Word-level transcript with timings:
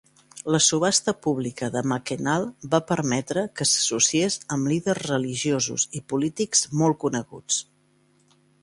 La 0.53 0.59
subhasta 0.67 1.13
pública 1.25 1.69
de 1.75 1.83
Mackennal 1.91 2.47
va 2.71 2.81
permetre 2.93 3.45
que 3.61 3.69
s"associés 3.69 4.41
amb 4.57 4.73
líders 4.73 5.07
religiosos 5.13 5.89
i 6.01 6.05
polítics 6.15 6.67
molt 6.83 7.03
coneguts. 7.07 7.63